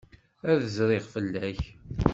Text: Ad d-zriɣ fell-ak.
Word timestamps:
Ad 0.49 0.55
d-zriɣ 0.61 1.05
fell-ak. 1.13 1.59